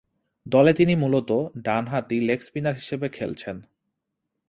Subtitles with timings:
[0.45, 3.57] দলে তিনি মূলতঃ ডানহাতি লেগ-স্পিনার হিসেবে খেলছেন।